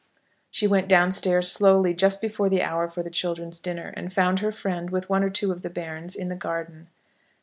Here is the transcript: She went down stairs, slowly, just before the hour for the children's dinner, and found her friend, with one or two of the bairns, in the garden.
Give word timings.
She 0.49 0.65
went 0.65 0.87
down 0.87 1.11
stairs, 1.11 1.51
slowly, 1.51 1.93
just 1.93 2.21
before 2.23 2.49
the 2.49 2.63
hour 2.63 2.89
for 2.89 3.03
the 3.03 3.11
children's 3.11 3.59
dinner, 3.59 3.93
and 3.95 4.11
found 4.11 4.39
her 4.39 4.51
friend, 4.51 4.89
with 4.89 5.11
one 5.11 5.23
or 5.23 5.29
two 5.29 5.51
of 5.51 5.61
the 5.61 5.69
bairns, 5.69 6.15
in 6.15 6.27
the 6.27 6.35
garden. 6.35 6.87